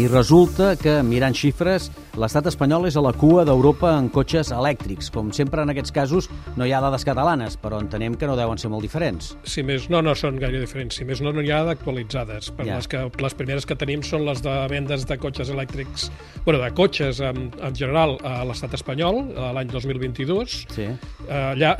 I 0.00 0.06
resulta 0.08 0.76
que, 0.80 0.94
mirant 1.04 1.34
xifres, 1.36 1.90
l'estat 2.16 2.46
espanyol 2.48 2.86
és 2.88 2.94
a 2.96 3.02
la 3.04 3.10
cua 3.12 3.42
d'Europa 3.44 3.90
en 3.98 4.06
cotxes 4.08 4.48
elèctrics. 4.56 5.10
Com 5.12 5.28
sempre 5.36 5.60
en 5.60 5.68
aquests 5.74 5.92
casos 5.92 6.28
no 6.56 6.64
hi 6.64 6.72
ha 6.72 6.78
dades 6.80 7.04
catalanes, 7.04 7.58
però 7.60 7.82
entenem 7.82 8.14
que 8.16 8.24
no 8.30 8.36
deuen 8.38 8.56
ser 8.56 8.70
molt 8.72 8.86
diferents. 8.86 9.34
Si 9.44 9.60
més 9.66 9.90
no, 9.92 10.00
no 10.00 10.14
són 10.16 10.38
gaire 10.40 10.62
diferents. 10.62 10.96
Si 10.96 11.04
més 11.04 11.20
no, 11.20 11.34
no 11.36 11.42
hi 11.44 11.50
ha 11.52 11.58
d'actualitzades. 11.68 12.48
Per 12.56 12.64
Ja. 12.70 12.78
les, 12.78 12.88
que, 12.88 13.02
les 13.20 13.34
primeres 13.36 13.66
que 13.68 13.76
tenim 13.76 14.00
són 14.06 14.24
les 14.24 14.40
de 14.40 14.54
vendes 14.72 15.04
de 15.04 15.18
cotxes 15.20 15.50
elèctrics, 15.52 16.08
bueno, 16.46 16.62
de 16.64 16.70
cotxes 16.72 17.20
en, 17.20 17.50
en 17.60 17.74
general 17.76 18.16
a 18.24 18.38
l'estat 18.48 18.78
espanyol, 18.78 19.20
l'any 19.58 19.68
2022. 19.74 20.56
Sí. 20.78 20.86
Allà, 21.28 21.74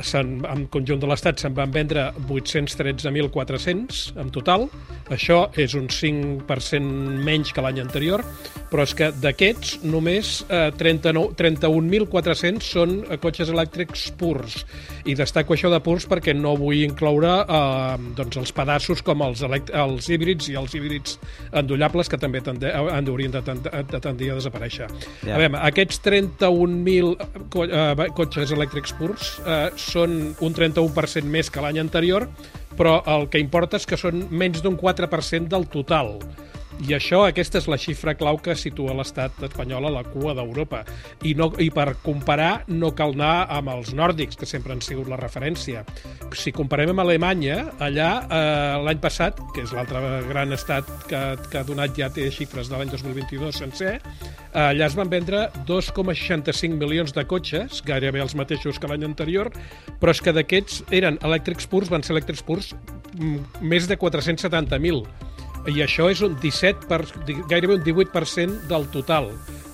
en 0.52 0.66
conjunt 0.68 1.00
de 1.00 1.08
l'estat, 1.08 1.40
se'n 1.40 1.54
van 1.56 1.72
vendre 1.72 2.10
813.400 2.28 4.12
en 4.20 4.28
total. 4.34 4.68
Això 5.08 5.46
és 5.56 5.72
un 5.78 5.88
5% 5.88 7.24
menys 7.24 7.54
que 7.54 7.62
l'any 7.64 7.80
anterior, 7.80 8.09
però 8.70 8.84
és 8.86 8.94
que 8.96 9.10
d'aquests 9.22 9.80
només 9.82 10.40
eh, 10.46 10.70
39 10.78 11.34
31.400 11.38 12.66
són 12.66 12.94
eh, 13.02 13.18
cotxes 13.22 13.50
elèctrics 13.50 14.06
purs. 14.18 14.60
I 15.10 15.16
destaco 15.18 15.56
això 15.56 15.70
de 15.72 15.80
purs 15.82 16.06
perquè 16.10 16.34
no 16.36 16.54
vull 16.58 16.84
incloure 16.84 17.32
eh, 17.42 17.96
doncs 18.18 18.40
els 18.40 18.54
pedaços 18.56 19.02
com 19.06 19.24
els, 19.26 19.42
els 19.42 20.10
híbrids 20.10 20.50
i 20.52 20.56
els 20.60 20.76
híbrids 20.78 21.18
endollables 21.50 22.10
que 22.10 22.20
també 22.20 22.42
tende 22.46 22.70
han 22.70 23.10
haurien 23.10 23.34
de, 23.34 23.42
tend 23.44 23.66
de 23.66 24.00
tendir 24.02 24.30
a 24.30 24.38
desaparèixer. 24.38 24.88
Ja. 25.24 25.34
A 25.34 25.40
veure, 25.42 25.58
aquests 25.70 26.00
31.000 26.06 27.48
co 27.52 27.66
eh, 27.66 28.08
cotxes 28.16 28.54
elèctrics 28.54 28.94
purs 28.98 29.34
eh, 29.44 29.66
són 29.80 30.20
un 30.40 30.56
31% 30.56 31.26
més 31.26 31.50
que 31.50 31.62
l'any 31.64 31.80
anterior, 31.82 32.28
però 32.78 33.00
el 33.10 33.26
que 33.32 33.42
importa 33.42 33.80
és 33.80 33.88
que 33.88 33.98
són 33.98 34.28
menys 34.30 34.62
d'un 34.64 34.78
4% 34.78 35.50
del 35.50 35.66
total. 35.72 36.16
I 36.80 36.94
això, 36.96 37.24
aquesta 37.28 37.60
és 37.60 37.66
la 37.68 37.76
xifra 37.80 38.14
clau 38.16 38.38
que 38.40 38.54
situa 38.56 38.94
l'estat 38.96 39.36
espanyol 39.44 39.88
a 39.88 39.92
la 39.92 40.02
cua 40.06 40.32
d'Europa. 40.36 40.80
I, 41.28 41.34
no, 41.36 41.50
I 41.60 41.68
per 41.74 41.92
comparar, 42.04 42.64
no 42.72 42.92
cal 42.96 43.12
anar 43.18 43.50
amb 43.58 43.72
els 43.74 43.92
nòrdics, 43.96 44.38
que 44.40 44.48
sempre 44.48 44.72
han 44.72 44.80
sigut 44.84 45.10
la 45.10 45.18
referència. 45.20 45.84
Si 46.32 46.54
comparem 46.56 46.94
amb 46.94 47.04
Alemanya, 47.04 47.58
allà 47.84 48.10
eh, 48.22 48.80
l'any 48.86 49.02
passat, 49.02 49.40
que 49.54 49.66
és 49.66 49.74
l'altre 49.76 50.00
gran 50.30 50.56
estat 50.56 50.88
que, 51.10 51.22
que 51.50 51.60
ha 51.60 51.66
donat 51.68 51.96
ja 51.98 52.08
té 52.12 52.30
xifres 52.32 52.72
de 52.72 52.80
l'any 52.80 52.92
2022 52.94 53.60
sencer, 53.60 53.98
eh, 54.00 54.64
allà 54.70 54.88
es 54.88 54.96
van 54.96 55.12
vendre 55.12 55.46
2,65 55.68 56.80
milions 56.80 57.12
de 57.16 57.26
cotxes, 57.28 57.84
gairebé 57.84 58.24
els 58.24 58.36
mateixos 58.38 58.80
que 58.80 58.88
l'any 58.88 59.04
anterior, 59.04 59.52
però 60.00 60.16
és 60.16 60.24
que 60.24 60.32
d'aquests 60.36 60.86
eren 60.96 61.20
elèctrics 61.26 61.68
purs, 61.68 61.92
van 61.92 62.06
ser 62.06 62.16
elèctrics 62.16 62.46
purs, 62.46 62.72
mm, 63.18 63.60
més 63.60 63.90
de 63.90 64.00
470.000 64.00 65.29
i 65.68 65.82
això 65.84 66.08
és 66.10 66.22
un 66.24 66.36
17 66.40 66.88
per, 66.88 67.02
gairebé 67.50 67.76
un 67.76 67.82
18% 67.84 68.68
del 68.70 68.88
total. 68.92 69.30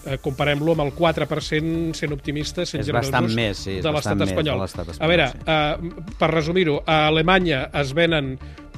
Eh, 0.06 0.18
Comparem-lo 0.22 0.74
amb 0.74 0.86
el 0.86 0.92
4% 0.94 1.94
sent 1.98 2.14
optimistes, 2.14 2.70
sent 2.74 2.82
És 2.82 2.90
generosos, 2.90 3.12
bastant 3.12 3.32
més, 3.34 3.62
sí, 3.66 3.78
de 3.82 3.94
l'estat 3.94 4.26
espanyol. 4.26 4.60
l'estat 4.62 4.88
A 4.88 4.94
espanyol, 4.94 5.14
veure, 5.14 5.28
sí. 5.32 5.42
eh, 5.46 6.12
per 6.18 6.30
resumir-ho, 6.34 6.80
a 6.86 7.06
Alemanya 7.10 7.66
es 7.82 7.94
venen 7.96 8.36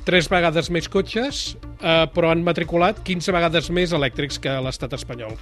tres 0.09 0.31
vegades 0.33 0.71
més 0.73 0.89
cotxes, 0.89 1.57
eh, 1.81 2.05
però 2.15 2.31
han 2.33 2.45
matriculat 2.47 3.03
15 3.05 3.35
vegades 3.37 3.69
més 3.77 3.93
elèctrics 3.93 4.41
que 4.41 4.55
a 4.57 4.63
l'estat 4.65 4.97
espanyol. 4.97 5.37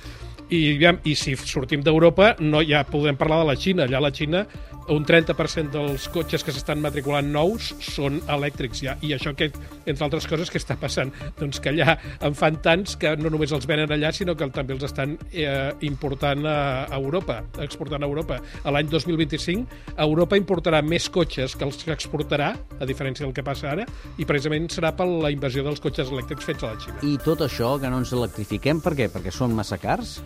I, 0.51 0.79
I 0.79 1.15
si 1.19 1.35
sortim 1.39 1.83
d'Europa, 1.83 2.35
no 2.43 2.63
ja 2.63 2.85
podem 2.87 3.19
parlar 3.19 3.43
de 3.43 3.51
la 3.51 3.57
Xina. 3.59 3.87
Allà 3.87 4.03
la 4.03 4.13
Xina 4.15 4.45
un 4.93 5.05
30% 5.07 5.73
dels 5.75 6.07
cotxes 6.15 6.45
que 6.47 6.55
s'estan 6.55 6.81
matriculant 6.83 7.29
nous 7.33 7.73
són 7.83 8.21
elèctrics 8.33 8.83
ja. 8.85 8.97
I 9.03 9.15
això, 9.17 9.33
que, 9.37 9.51
entre 9.85 10.07
altres 10.07 10.29
coses, 10.31 10.51
que 10.53 10.61
està 10.61 10.77
passant? 10.81 11.13
Doncs 11.39 11.61
que 11.63 11.73
allà 11.73 11.97
en 12.27 12.37
fan 12.39 12.61
tants 12.65 12.97
que 13.01 13.15
no 13.19 13.33
només 13.33 13.53
els 13.57 13.67
venen 13.69 13.93
allà, 13.93 14.13
sinó 14.15 14.37
que 14.39 14.49
també 14.55 14.77
els 14.77 14.87
estan 14.87 15.17
eh, 15.33 15.73
important 15.89 16.47
a, 16.47 16.57
Europa, 16.97 17.41
exportant 17.63 18.03
a 18.03 18.09
Europa. 18.09 18.39
A 18.65 18.75
l'any 18.75 18.89
2025, 18.93 19.83
Europa 20.07 20.39
importarà 20.39 20.83
més 20.87 21.11
cotxes 21.13 21.57
que 21.57 21.67
els 21.67 21.83
que 21.83 21.95
exportarà, 21.95 22.53
a 22.81 22.89
diferència 22.89 23.27
del 23.27 23.35
que 23.37 23.45
passa 23.47 23.73
ara, 23.75 23.87
i 24.19 24.29
precisament 24.29 24.71
serà 24.73 24.95
per 24.97 25.09
la 25.11 25.33
invasió 25.35 25.65
dels 25.67 25.83
cotxes 25.83 26.13
elèctrics 26.13 26.47
fets 26.49 26.65
a 26.65 26.73
la 26.73 26.81
Xina. 26.83 26.99
I 27.07 27.17
tot 27.25 27.45
això, 27.47 27.77
que 27.83 27.91
no 27.93 28.01
ens 28.03 28.15
electrifiquem, 28.17 28.83
per 28.85 28.97
què? 28.99 29.11
Perquè 29.13 29.35
són 29.35 29.57
massa 29.57 29.81
cars? 29.83 30.21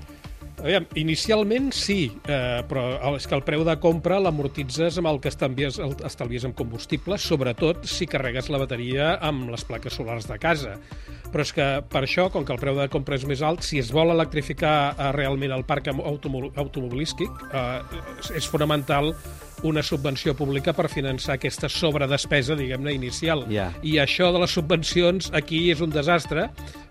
Aviam, 0.60 0.84
inicialment 1.00 1.70
sí, 1.72 2.10
eh, 2.28 2.60
però 2.68 3.14
és 3.16 3.24
que 3.26 3.34
el 3.36 3.42
preu 3.46 3.62
de 3.64 3.74
compra 3.80 4.18
l'amortitzes 4.20 4.98
amb 5.00 5.08
el 5.08 5.20
que 5.24 5.30
estalvies, 5.32 5.78
el- 5.80 5.94
estalvies 6.04 6.44
amb 6.44 6.54
combustible, 6.58 7.16
sobretot 7.18 7.86
si 7.88 8.06
carregues 8.06 8.50
la 8.52 8.60
bateria 8.60 9.14
amb 9.24 9.48
les 9.50 9.64
plaques 9.64 9.96
solars 9.96 10.28
de 10.28 10.36
casa. 10.38 10.76
Però 11.32 11.40
és 11.46 11.52
que 11.56 11.66
per 11.88 12.02
això, 12.04 12.28
com 12.30 12.44
que 12.44 12.52
el 12.52 12.60
preu 12.60 12.76
de 12.76 12.88
compra 12.92 13.16
és 13.16 13.24
més 13.24 13.40
alt, 13.40 13.62
si 13.64 13.78
es 13.80 13.92
vol 13.94 14.12
electrificar 14.12 14.94
eh, 14.98 15.12
realment 15.16 15.52
el 15.56 15.64
parc 15.64 15.88
automo 15.94 16.50
automobilístic, 16.56 17.30
eh, 17.54 18.36
és 18.36 18.46
fonamental 18.50 19.14
una 19.62 19.82
subvenció 19.84 20.34
pública 20.36 20.72
per 20.72 20.88
finançar 20.88 21.34
aquesta 21.36 21.68
sobredespesa, 21.68 22.54
diguem-ne, 22.56 22.94
inicial. 22.96 23.44
Ja. 23.52 23.70
I 23.84 23.98
això 24.00 24.30
de 24.32 24.40
les 24.40 24.54
subvencions 24.56 25.30
aquí 25.36 25.70
és 25.70 25.80
un 25.84 25.90
desastre 25.92 26.50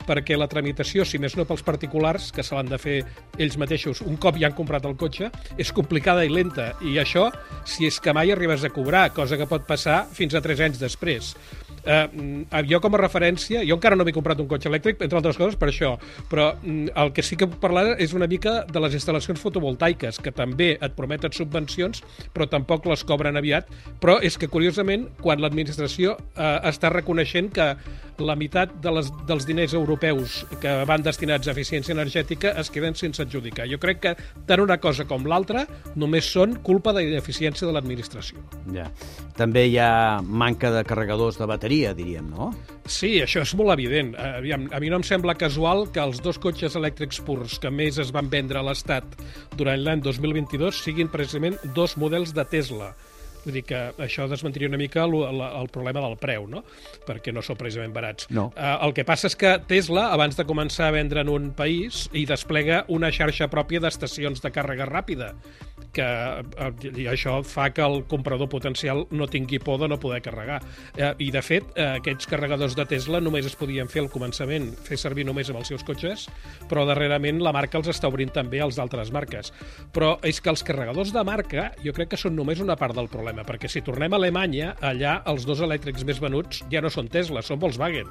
perquè 0.10 0.38
la 0.38 0.50
tramitació, 0.50 1.06
si 1.06 1.22
més 1.22 1.38
no 1.38 1.46
pels 1.46 1.64
particulars, 1.66 2.32
que 2.34 2.46
se 2.46 2.58
l'han 2.58 2.72
de 2.72 2.82
fer 2.82 2.98
ells 3.38 3.60
mateixos 3.62 4.02
un 4.06 4.18
cop 4.18 4.40
ja 4.42 4.50
han 4.50 4.58
comprat 4.58 4.88
el 4.90 4.98
cotxe, 4.98 5.30
és 5.58 5.74
complicada 5.76 6.26
i 6.26 6.34
lenta. 6.34 6.72
I 6.82 6.98
això, 7.02 7.30
si 7.70 7.88
és 7.90 8.02
que 8.02 8.16
mai 8.16 8.34
arribes 8.34 8.66
a 8.66 8.74
cobrar, 8.74 9.10
cosa 9.14 9.38
que 9.38 9.50
pot 9.50 9.68
passar 9.70 10.02
fins 10.16 10.34
a 10.34 10.42
3 10.42 10.66
anys 10.70 10.82
després. 10.82 11.36
Eh, 11.86 12.08
mm, 12.08 12.66
jo 12.70 12.82
com 12.84 12.96
a 12.96 13.02
referència, 13.02 13.64
jo 13.68 13.78
encara 13.78 13.96
no 13.96 14.06
m'he 14.08 14.16
comprat 14.16 14.40
un 14.42 14.50
cotxe 14.50 14.70
elèctric, 14.70 15.00
entre 15.06 15.20
altres 15.20 15.40
coses 15.40 15.58
per 15.60 15.70
això, 15.72 15.96
però 16.32 16.52
mm, 16.58 16.92
el 17.04 17.14
que 17.16 17.24
sí 17.26 17.38
que 17.40 17.48
puc 17.48 17.62
parlar 17.64 17.96
és 17.98 18.14
una 18.18 18.28
mica 18.28 18.64
de 18.70 18.84
les 18.84 18.98
instal·lacions 19.00 19.40
fotovoltaiques, 19.40 20.20
que 20.24 20.34
també 20.36 20.74
et 20.76 20.98
prometen 20.98 21.34
subvencions, 21.36 22.04
però 22.36 22.50
tampoc 22.50 22.86
les 22.90 23.04
cobren 23.08 23.40
aviat, 23.40 23.70
però 24.02 24.20
és 24.22 24.38
que 24.38 24.52
curiosament, 24.52 25.08
quan 25.24 25.42
l'administració 25.42 26.18
eh, 26.36 26.54
està 26.70 26.92
reconeixent 26.94 27.52
que 27.56 27.74
la 28.20 28.36
meitat 28.36 28.74
de 28.84 28.92
les, 28.92 29.10
dels 29.28 29.46
diners 29.48 29.74
europeus 29.78 30.44
que 30.62 30.72
van 30.88 31.04
destinats 31.04 31.48
a 31.48 31.54
eficiència 31.56 31.96
energètica 31.96 32.54
es 32.60 32.70
queden 32.74 32.98
sense 33.00 33.24
adjudicar. 33.24 33.68
Jo 33.72 33.80
crec 33.82 34.02
que 34.04 34.14
tant 34.48 34.64
una 34.64 34.80
cosa 34.82 35.06
com 35.08 35.28
l'altra 35.30 35.66
només 35.96 36.28
són 36.28 36.58
culpa 36.66 36.94
de 36.96 37.06
l'ineficiència 37.06 37.68
de 37.68 37.76
l'administració. 37.76 38.44
Ja. 38.76 38.90
També 39.40 39.66
hi 39.70 39.78
ha 39.80 40.20
manca 40.24 40.72
de 40.74 40.84
carregadors 40.88 41.40
de 41.40 41.48
bateria, 41.50 41.69
diríem, 41.70 42.30
no? 42.34 42.50
Sí, 42.90 43.20
això 43.24 43.44
és 43.46 43.54
molt 43.58 43.74
evident. 43.76 44.16
Eh, 44.18 44.32
Aviam, 44.42 44.68
a 44.74 44.80
mi 44.82 44.90
no 44.92 45.00
em 45.00 45.06
sembla 45.06 45.38
casual 45.38 45.86
que 45.94 46.02
els 46.04 46.22
dos 46.26 46.40
cotxes 46.42 46.76
elèctrics 46.80 47.22
purs 47.26 47.60
que 47.62 47.72
més 47.72 48.00
es 48.02 48.14
van 48.16 48.32
vendre 48.32 48.60
a 48.60 48.66
l'Estat 48.66 49.06
durant 49.60 49.80
l'any 49.84 50.02
2022 50.06 50.84
siguin 50.84 51.12
precisament 51.14 51.60
dos 51.78 51.96
models 52.02 52.34
de 52.34 52.46
Tesla. 52.50 52.94
Vull 53.44 53.56
dir 53.56 53.64
que 53.70 53.80
això 54.04 54.26
desmentiria 54.28 54.68
una 54.68 54.80
mica 54.82 55.06
el, 55.06 55.14
el, 55.30 55.42
el 55.62 55.70
problema 55.72 56.02
del 56.04 56.18
preu, 56.20 56.48
no? 56.52 56.64
Perquè 57.08 57.32
no 57.34 57.44
són 57.46 57.58
precisament 57.60 57.94
barats. 57.96 58.28
No. 58.36 58.50
Eh, 58.56 58.76
el 58.86 58.96
que 58.98 59.06
passa 59.08 59.30
és 59.32 59.38
que 59.40 59.56
Tesla, 59.70 60.10
abans 60.16 60.36
de 60.36 60.46
començar 60.50 60.90
a 60.90 60.96
vendre 60.98 61.24
en 61.24 61.32
un 61.32 61.52
país, 61.56 62.08
hi 62.12 62.26
desplega 62.30 62.84
una 62.92 63.14
xarxa 63.16 63.48
pròpia 63.52 63.82
d'estacions 63.86 64.44
de 64.44 64.52
càrrega 64.52 64.90
ràpida 64.90 65.34
que 65.94 66.06
eh, 66.06 66.70
i 67.02 67.08
això 67.12 67.40
fa 67.46 67.70
que 67.74 67.84
el 67.86 68.04
comprador 68.10 68.50
potencial 68.52 69.06
no 69.12 69.28
tingui 69.28 69.60
por 69.64 69.80
de 69.82 69.90
no 69.90 70.00
poder 70.00 70.22
carregar. 70.26 70.60
Eh, 70.96 71.12
I, 71.26 71.30
de 71.34 71.42
fet, 71.46 71.72
eh, 71.76 71.88
aquests 72.00 72.30
carregadors 72.30 72.76
de 72.78 72.86
Tesla 72.90 73.22
només 73.24 73.48
es 73.50 73.58
podien 73.60 73.90
fer 73.92 74.04
al 74.04 74.12
començament, 74.14 74.72
fer 74.86 75.00
servir 75.02 75.26
només 75.28 75.50
amb 75.50 75.62
els 75.62 75.72
seus 75.74 75.86
cotxes, 75.88 76.28
però 76.70 76.86
darrerament 76.90 77.42
la 77.44 77.54
marca 77.56 77.80
els 77.80 77.90
està 77.92 78.10
obrint 78.12 78.34
també 78.36 78.62
als 78.64 78.80
d'altres 78.80 79.14
marques. 79.16 79.54
Però 79.96 80.16
és 80.26 80.42
que 80.42 80.54
els 80.54 80.64
carregadors 80.66 81.14
de 81.16 81.24
marca 81.28 81.70
jo 81.84 81.94
crec 81.96 82.14
que 82.14 82.22
són 82.22 82.36
només 82.38 82.62
una 82.64 82.78
part 82.80 82.96
del 82.98 83.10
problema, 83.12 83.46
perquè 83.48 83.70
si 83.72 83.84
tornem 83.86 84.14
a 84.14 84.20
Alemanya, 84.20 84.76
allà 84.82 85.20
els 85.30 85.46
dos 85.48 85.62
elèctrics 85.66 86.06
més 86.08 86.22
venuts 86.22 86.64
ja 86.72 86.84
no 86.84 86.92
són 86.94 87.10
Tesla, 87.12 87.44
són 87.46 87.62
Volkswagen 87.62 88.10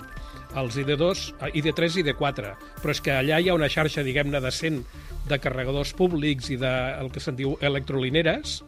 els 0.56 0.78
ID2, 0.80 1.24
eh, 1.40 1.50
ID3 1.60 1.98
i 1.98 2.04
ID4. 2.04 2.54
Però 2.82 2.94
és 2.94 3.02
que 3.04 3.16
allà 3.18 3.40
hi 3.40 3.48
ha 3.48 3.56
una 3.56 3.68
xarxa, 3.68 4.04
diguem-ne, 4.06 4.40
de 4.40 4.52
100 4.52 4.84
de 5.28 5.38
carregadors 5.42 5.92
públics 5.92 6.48
i 6.50 6.56
de 6.56 6.72
el 6.98 7.10
que 7.12 7.20
se'n 7.20 7.36
diu 7.36 7.58
electrolineres, 7.60 8.62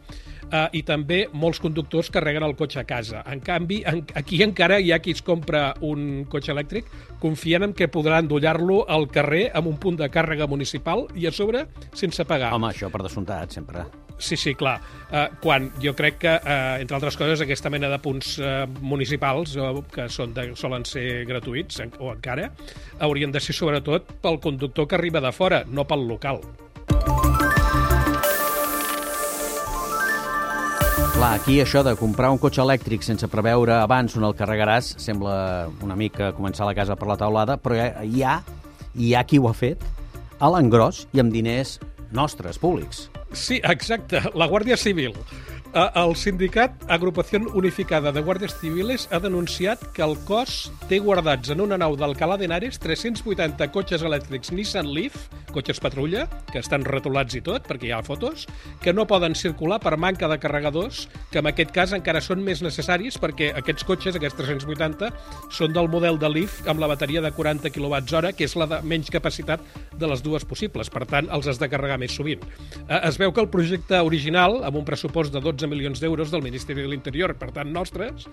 eh, 0.51 0.67
i 0.77 0.83
també 0.87 1.23
molts 1.33 1.61
conductors 1.63 2.11
carreguen 2.13 2.45
el 2.47 2.57
cotxe 2.59 2.83
a 2.83 2.87
casa. 2.89 3.25
En 3.31 3.41
canvi, 3.45 3.81
en, 3.87 4.05
aquí 4.19 4.43
encara 4.45 4.81
hi 4.81 4.93
ha 4.93 5.01
qui 5.01 5.15
es 5.17 5.23
compra 5.23 5.71
un 5.87 6.27
cotxe 6.31 6.53
elèctric 6.55 6.91
confiant 7.23 7.71
en 7.71 7.75
que 7.77 7.91
podrà 7.93 8.21
endollar-lo 8.23 8.85
al 8.89 9.09
carrer 9.13 9.49
amb 9.55 9.73
un 9.73 9.81
punt 9.81 10.01
de 10.01 10.11
càrrega 10.13 10.49
municipal 10.51 11.07
i 11.15 11.27
a 11.27 11.35
sobre 11.35 11.67
sense 11.95 12.27
pagar. 12.29 12.55
Home, 12.57 12.73
això 12.75 12.93
per 12.93 13.05
descomptat, 13.07 13.57
sempre. 13.61 13.87
Sí, 14.21 14.37
sí, 14.37 14.55
clar. 14.55 14.77
Uh, 15.11 15.27
quan 15.43 15.71
jo 15.83 15.95
crec 15.97 16.21
que, 16.23 16.37
uh, 16.37 16.77
entre 16.79 16.99
altres 16.99 17.17
coses, 17.19 17.41
aquesta 17.41 17.73
mena 17.73 17.89
de 17.91 17.99
punts 17.99 18.37
uh, 18.39 18.67
municipals, 18.85 19.57
uh, 19.57 19.81
que 19.91 20.07
són 20.13 20.37
de, 20.37 20.51
solen 20.61 20.85
ser 20.87 21.25
gratuïts, 21.27 21.81
en, 21.83 21.95
o 21.99 22.13
encara, 22.13 22.51
haurien 23.01 23.33
de 23.33 23.41
ser 23.43 23.57
sobretot 23.57 24.13
pel 24.23 24.39
conductor 24.45 24.87
que 24.87 25.01
arriba 25.01 25.25
de 25.25 25.33
fora, 25.33 25.65
no 25.67 25.89
pel 25.89 26.07
local. 26.07 26.45
Clar, 31.21 31.35
aquí 31.37 31.59
això 31.61 31.83
de 31.85 31.93
comprar 32.01 32.31
un 32.33 32.39
cotxe 32.41 32.63
elèctric 32.63 33.03
sense 33.05 33.29
preveure 33.29 33.75
abans 33.77 34.15
on 34.17 34.25
el 34.25 34.33
carregaràs 34.39 34.95
sembla 35.03 35.35
una 35.85 35.97
mica 35.99 36.31
començar 36.33 36.65
la 36.65 36.73
casa 36.79 36.97
per 36.97 37.11
la 37.11 37.19
taulada, 37.21 37.59
però 37.61 37.77
hi 38.01 38.25
ha, 38.25 38.39
hi 38.97 39.13
ha 39.13 39.25
qui 39.29 39.37
ho 39.37 39.51
ha 39.51 39.57
fet 39.57 39.85
a 40.41 40.49
l'engròs 40.49 41.05
i 41.13 41.21
amb 41.21 41.35
diners 41.35 41.77
nostres, 42.17 42.57
públics. 42.57 43.11
Sí, 43.33 43.61
exacte, 43.63 44.23
la 44.35 44.47
Guàrdia 44.51 44.77
Civil. 44.77 45.15
El 45.71 46.17
sindicat 46.19 46.81
Agrupació 46.91 47.39
Unificada 47.55 48.11
de 48.11 48.25
Guàrdies 48.27 48.57
Civiles 48.59 49.05
ha 49.15 49.21
denunciat 49.23 49.85
que 49.95 50.03
el 50.03 50.17
cos 50.27 50.73
té 50.91 50.99
guardats 50.99 51.53
en 51.55 51.61
una 51.63 51.77
nau 51.79 51.95
d'Alcalà 51.95 52.35
d'Henares 52.41 52.81
380 52.83 53.69
cotxes 53.71 54.03
elèctrics 54.03 54.51
Nissan 54.51 54.91
Leaf, 54.91 55.29
cotxes 55.55 55.79
patrulla, 55.83 56.25
que 56.51 56.59
estan 56.59 56.83
retolats 56.83 57.37
i 57.39 57.43
tot, 57.47 57.69
perquè 57.71 57.87
hi 57.87 57.93
ha 57.95 58.01
fotos, 58.03 58.49
que 58.83 58.91
no 58.91 59.07
poden 59.07 59.37
circular 59.39 59.79
per 59.79 59.95
manca 59.95 60.27
de 60.31 60.41
carregadors, 60.43 61.05
que 61.31 61.39
en 61.39 61.51
aquest 61.53 61.71
cas 61.77 61.95
encara 61.95 62.23
són 62.25 62.43
més 62.43 62.65
necessaris 62.67 63.21
perquè 63.23 63.53
aquests 63.63 63.87
cotxes, 63.87 64.19
aquests 64.19 64.41
380, 64.43 65.13
són 65.55 65.77
del 65.77 65.91
model 65.93 66.19
de 66.19 66.33
Leaf 66.35 66.65
amb 66.67 66.83
la 66.83 66.91
bateria 66.91 67.23
de 67.23 67.31
40 67.31 67.71
kWh, 67.71 68.35
que 68.35 68.49
és 68.51 68.57
la 68.59 68.67
de 68.75 68.83
menys 68.83 69.11
capacitat 69.15 69.63
de 69.95 70.11
les 70.11 70.27
dues 70.27 70.43
possibles. 70.43 70.91
Per 70.91 71.07
tant, 71.07 71.31
els 71.31 71.47
has 71.47 71.63
de 71.63 71.71
carregar 71.71 72.01
més 72.03 72.19
sovint. 72.19 72.43
Eh, 72.89 73.01
es 73.07 73.23
veu 73.23 73.31
que 73.31 73.47
el 73.47 73.53
projecte 73.55 74.03
original, 74.03 74.65
amb 74.67 74.83
un 74.83 74.87
pressupost 74.89 75.31
de 75.31 75.39
12 75.39 75.60
12 75.61 75.69
milions 75.69 76.01
d'euros 76.01 76.31
del 76.33 76.43
Ministeri 76.43 76.81
de 76.83 76.89
l'Interior, 76.89 77.35
per 77.37 77.51
tant 77.53 77.69
nostres, 77.73 78.25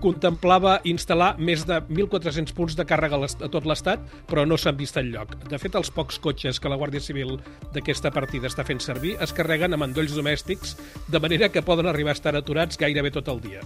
contemplava 0.00 0.78
instal·lar 0.88 1.34
més 1.36 1.66
de 1.68 1.80
1.400 1.82 2.54
punts 2.56 2.76
de 2.78 2.86
càrrega 2.88 3.20
a 3.20 3.50
tot 3.52 3.68
l'Estat, 3.68 4.00
però 4.30 4.46
no 4.48 4.56
s'han 4.56 4.78
vist 4.78 4.96
en 4.96 5.10
lloc. 5.12 5.36
De 5.50 5.60
fet, 5.60 5.76
els 5.76 5.92
pocs 5.92 6.18
cotxes 6.22 6.60
que 6.60 6.72
la 6.72 6.78
Guàrdia 6.80 7.04
Civil 7.04 7.36
d'aquesta 7.74 8.12
partida 8.14 8.48
està 8.48 8.64
fent 8.64 8.80
servir 8.80 9.16
es 9.20 9.34
carreguen 9.36 9.76
amb 9.76 9.90
endolls 9.90 10.16
domèstics, 10.16 10.76
de 11.08 11.20
manera 11.20 11.50
que 11.52 11.64
poden 11.66 11.90
arribar 11.90 12.14
a 12.14 12.18
estar 12.18 12.36
aturats 12.36 12.80
gairebé 12.80 13.12
tot 13.12 13.28
el 13.28 13.44
dia. 13.44 13.64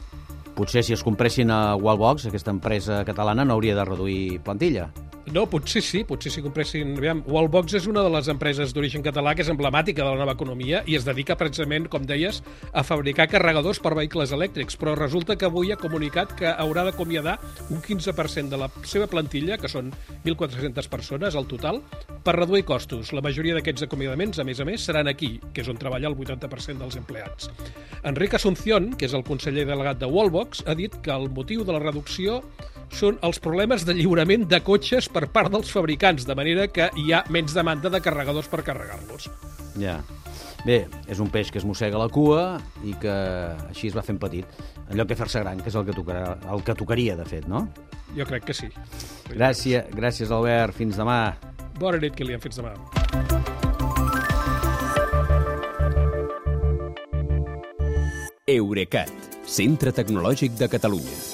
Potser 0.55 0.85
si 0.87 0.95
es 0.95 1.03
compressin 1.03 1.51
a 1.51 1.75
Wallbox, 1.75 2.29
aquesta 2.29 2.53
empresa 2.55 3.03
catalana 3.07 3.45
no 3.45 3.57
hauria 3.57 3.75
de 3.75 3.87
reduir 3.87 4.41
plantilla. 4.47 4.91
No, 5.33 5.47
potser 5.49 5.81
sí, 5.81 6.03
potser 6.05 6.29
si 6.35 6.43
compressin... 6.45 6.91
Aviam, 6.99 7.23
Wallbox 7.25 7.79
és 7.79 7.87
una 7.89 8.03
de 8.05 8.11
les 8.13 8.27
empreses 8.29 8.75
d'origen 8.77 9.03
català 9.05 9.33
que 9.33 9.41
és 9.41 9.49
emblemàtica 9.49 10.03
de 10.03 10.11
la 10.11 10.21
nova 10.21 10.35
economia 10.37 10.83
i 10.85 10.99
es 10.99 11.07
dedica 11.07 11.37
precisament, 11.41 11.87
com 11.89 12.05
deies, 12.05 12.43
a 12.77 12.85
fabricar 12.85 13.31
carregadors 13.33 13.81
per 13.81 13.95
vehicles 13.97 14.35
elèctrics, 14.37 14.77
però 14.77 14.93
resulta 14.99 15.39
que 15.41 15.49
avui 15.49 15.73
ha 15.73 15.81
comunicat 15.81 16.35
que 16.37 16.51
haurà 16.53 16.85
d'acomiadar 16.85 17.39
un 17.71 17.81
15% 17.81 18.53
de 18.53 18.61
la 18.61 18.69
seva 18.85 19.09
plantilla, 19.09 19.57
que 19.57 19.71
són 19.73 19.89
1.400 20.27 20.93
persones 20.93 21.39
al 21.41 21.49
total, 21.49 21.81
per 22.25 22.37
reduir 22.37 22.67
costos. 22.69 23.15
La 23.17 23.25
majoria 23.25 23.57
d'aquests 23.57 23.89
acomiadaments, 23.89 24.43
a 24.43 24.45
més 24.45 24.61
a 24.61 24.69
més, 24.69 24.85
seran 24.85 25.09
aquí, 25.09 25.39
que 25.55 25.65
és 25.65 25.73
on 25.73 25.81
treballa 25.81 26.13
el 26.13 26.19
80% 26.21 26.85
dels 26.85 27.01
empleats. 27.01 27.49
Enric 28.05 28.37
Asunción, 28.37 28.93
que 28.93 29.09
és 29.09 29.17
el 29.17 29.25
conseller 29.25 29.65
delegat 29.73 30.05
de 30.05 30.11
Wallbox, 30.11 30.67
ha 30.69 30.77
dit 30.77 31.01
que 31.01 31.17
el 31.17 31.31
motiu 31.33 31.65
de 31.65 31.73
la 31.73 31.81
reducció 31.81 32.43
són 32.93 33.19
els 33.23 33.41
problemes 33.43 33.87
de 33.87 33.95
lliurament 33.97 34.49
de 34.51 34.61
cotxes 34.65 35.09
per 35.13 35.27
part 35.33 35.53
dels 35.53 35.71
fabricants, 35.73 36.27
de 36.27 36.37
manera 36.37 36.69
que 36.69 36.91
hi 37.01 37.13
ha 37.13 37.25
menys 37.31 37.55
demanda 37.57 37.91
de 37.91 38.03
carregadors 38.05 38.51
per 38.51 38.65
carregar-los. 38.67 39.31
Ja. 39.81 40.01
Bé, 40.65 40.87
és 41.13 41.21
un 41.21 41.29
peix 41.29 41.51
que 41.53 41.61
es 41.61 41.67
mossega 41.69 42.01
la 42.01 42.09
cua 42.09 42.57
i 42.89 42.95
que 43.01 43.13
així 43.69 43.91
es 43.91 43.97
va 43.97 44.05
fent 44.05 44.19
petit. 44.21 44.49
En 44.89 44.97
lloc 44.97 45.11
de 45.11 45.19
fer-se 45.19 45.43
gran, 45.43 45.61
que 45.61 45.69
és 45.69 45.77
el 45.77 45.85
que, 45.85 45.97
tocarà, 45.97 46.39
el 46.55 46.65
que 46.65 46.77
tocaria, 46.79 47.19
de 47.21 47.27
fet, 47.29 47.45
no? 47.51 47.67
Jo 48.17 48.25
crec 48.25 48.49
que 48.49 48.57
sí. 48.57 48.71
Gràcies, 49.29 49.91
gràcies 49.93 50.33
Albert. 50.33 50.77
Fins 50.79 50.97
demà. 50.97 51.35
Bona 51.77 52.01
nit, 52.01 52.17
Kilian. 52.17 52.41
Fins 52.41 52.61
demà. 52.63 52.73
Eurecat, 58.55 59.11
centre 59.49 59.93
tecnològic 59.93 60.57
de 60.61 60.69
Catalunya. 60.69 61.34